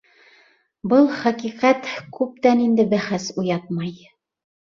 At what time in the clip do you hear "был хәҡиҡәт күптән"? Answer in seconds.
0.93-2.63